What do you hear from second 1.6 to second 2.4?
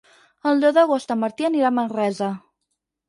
a Manresa.